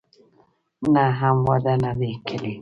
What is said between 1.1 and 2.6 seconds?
هم واده نه دی کړی.